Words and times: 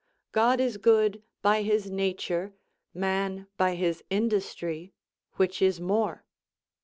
God 0.31 0.59
is 0.59 0.77
good 0.77 1.21
by 1.43 1.61
his 1.61 1.91
nature; 1.91 2.53
man 2.91 3.45
by 3.55 3.75
his 3.75 4.03
industry, 4.09 4.93
which 5.35 5.61
is 5.61 5.79
more. 5.79 6.25